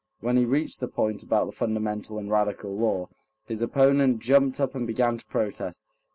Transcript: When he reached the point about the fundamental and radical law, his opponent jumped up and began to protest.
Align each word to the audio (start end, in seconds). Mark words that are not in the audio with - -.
When 0.19 0.35
he 0.35 0.45
reached 0.45 0.79
the 0.79 0.87
point 0.87 1.21
about 1.21 1.45
the 1.45 1.51
fundamental 1.51 2.17
and 2.17 2.27
radical 2.31 2.75
law, 2.75 3.09
his 3.45 3.61
opponent 3.61 4.17
jumped 4.17 4.59
up 4.59 4.73
and 4.73 4.87
began 4.87 5.17
to 5.19 5.25
protest. 5.27 5.85